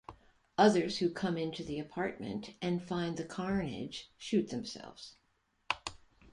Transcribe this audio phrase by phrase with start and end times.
[0.57, 5.13] Others who come into the apartment and find the carnage shoot themselves.